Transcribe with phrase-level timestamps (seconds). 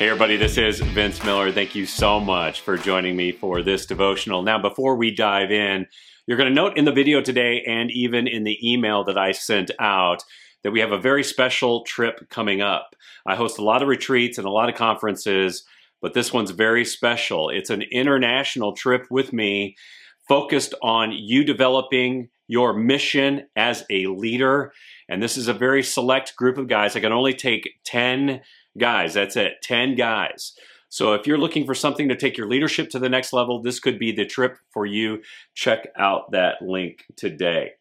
[0.00, 1.52] Hey, everybody, this is Vince Miller.
[1.52, 4.40] Thank you so much for joining me for this devotional.
[4.40, 5.86] Now, before we dive in,
[6.26, 9.32] you're going to note in the video today and even in the email that I
[9.32, 10.24] sent out
[10.62, 12.96] that we have a very special trip coming up.
[13.26, 15.64] I host a lot of retreats and a lot of conferences,
[16.00, 17.50] but this one's very special.
[17.50, 19.76] It's an international trip with me
[20.26, 24.72] focused on you developing your mission as a leader.
[25.10, 26.96] And this is a very select group of guys.
[26.96, 28.40] I can only take 10
[28.78, 29.14] guys.
[29.14, 30.52] That's it, 10 guys.
[30.88, 33.78] So if you're looking for something to take your leadership to the next level, this
[33.78, 35.22] could be the trip for you.
[35.54, 37.72] Check out that link today.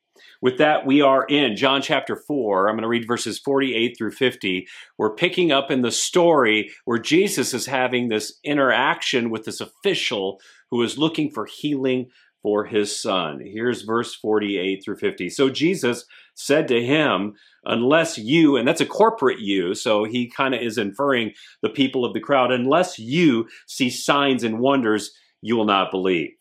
[0.41, 2.67] With that, we are in John chapter 4.
[2.67, 4.67] I'm going to read verses 48 through 50.
[4.97, 10.39] We're picking up in the story where Jesus is having this interaction with this official
[10.71, 12.09] who is looking for healing
[12.41, 13.41] for his son.
[13.43, 15.29] Here's verse 48 through 50.
[15.29, 17.33] So Jesus said to him,
[17.65, 22.05] Unless you, and that's a corporate you, so he kind of is inferring the people
[22.05, 26.31] of the crowd, unless you see signs and wonders, you will not believe.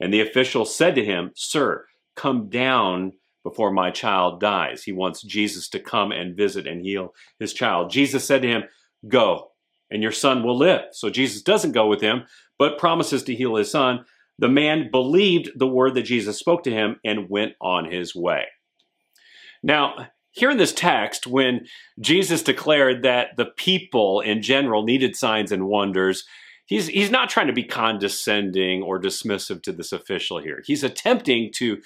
[0.00, 1.86] And the official said to him, Sir,
[2.16, 4.82] come down before my child dies.
[4.82, 7.90] He wants Jesus to come and visit and heal his child.
[7.90, 8.64] Jesus said to him,
[9.08, 9.52] Go,
[9.90, 10.82] and your son will live.
[10.92, 12.24] So Jesus doesn't go with him,
[12.58, 14.04] but promises to heal his son.
[14.38, 18.46] The man believed the word that Jesus spoke to him and went on his way.
[19.62, 21.66] Now, here in this text, when
[22.00, 26.24] Jesus declared that the people in general needed signs and wonders,
[26.66, 30.62] he's, he's not trying to be condescending or dismissive to this official here.
[30.66, 31.80] He's attempting to,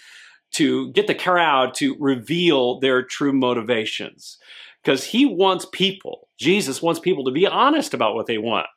[0.53, 4.39] to get the crowd to reveal their true motivations
[4.83, 8.69] because he wants people, Jesus wants people to be honest about what they want.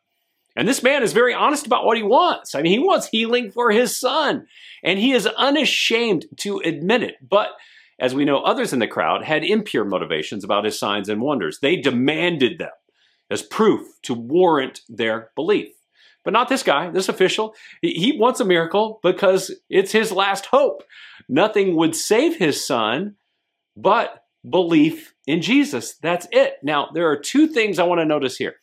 [0.56, 2.56] And this man is very honest about what he wants.
[2.56, 4.48] I mean, he wants healing for his son,
[4.84, 7.16] and he is unashamed to admit it.
[7.22, 7.52] But
[8.00, 11.60] as we know, others in the crowd had impure motivations about his signs and wonders.
[11.60, 12.72] They demanded them
[13.30, 15.70] as proof to warrant their belief.
[16.24, 17.56] But not this guy, this official.
[17.82, 20.84] He wants a miracle because it's his last hope.
[21.30, 23.16] Nothing would save his son
[23.78, 25.96] but belief in Jesus.
[26.02, 26.56] That's it.
[26.62, 28.56] Now, there are two things I want to notice here.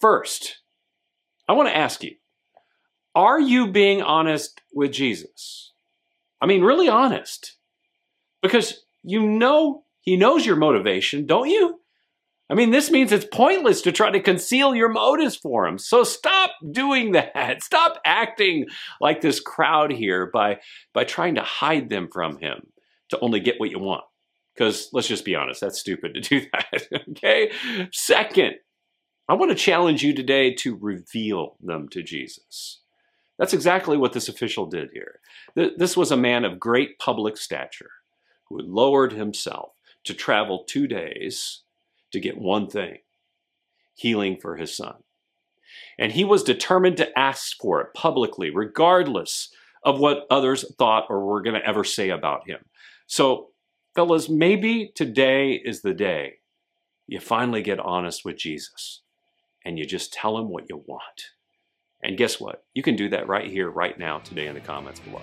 [0.00, 0.58] First,
[1.48, 2.16] I want to ask you
[3.14, 5.72] are you being honest with Jesus?
[6.40, 7.56] I mean, really honest.
[8.42, 11.80] Because you know he knows your motivation, don't you?
[12.48, 15.78] I mean, this means it's pointless to try to conceal your motives for him.
[15.78, 17.62] So stop doing that.
[17.62, 18.66] Stop acting
[19.00, 20.58] like this crowd here by,
[20.92, 22.66] by trying to hide them from him
[23.08, 24.04] to only get what you want.
[24.54, 27.02] Because let's just be honest, that's stupid to do that.
[27.10, 27.50] okay?
[27.92, 28.54] Second,
[29.28, 32.80] I want to challenge you today to reveal them to Jesus.
[33.38, 35.20] That's exactly what this official did here.
[35.54, 37.90] This was a man of great public stature
[38.44, 39.72] who had lowered himself
[40.04, 41.62] to travel two days
[42.12, 42.98] to get one thing
[43.94, 44.94] healing for his son.
[45.98, 49.50] And he was determined to ask for it publicly, regardless
[49.82, 52.58] of what others thought or were going to ever say about him.
[53.06, 53.48] So,
[53.94, 56.34] fellas, maybe today is the day
[57.06, 59.00] you finally get honest with Jesus
[59.66, 61.30] and you just tell him what you want.
[62.02, 62.64] And guess what?
[62.72, 65.22] You can do that right here, right now, today in the comments below.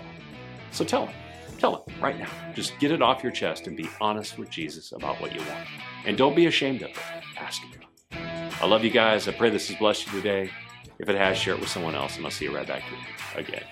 [0.70, 1.14] So tell him.
[1.58, 2.28] Tell him right now.
[2.52, 5.66] Just get it off your chest and be honest with Jesus about what you want.
[6.04, 6.98] And don't be ashamed of it.
[7.38, 7.80] Ask him.
[8.12, 9.26] I love you guys.
[9.28, 10.50] I pray this has blessed you today.
[10.98, 13.42] If it has, share it with someone else, and I'll see you right back here
[13.42, 13.64] again.